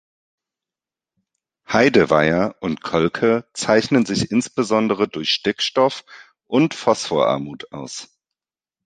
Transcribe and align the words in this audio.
Heideweiher 1.71 2.55
und 2.59 2.81
Kolke 2.81 3.45
zeichnen 3.53 4.03
sich 4.07 4.31
insbesondere 4.31 5.07
durch 5.07 5.29
Stickstoff- 5.29 6.05
und 6.47 6.73
Phosphor-Armut 6.73 7.71
aus. 7.71 8.09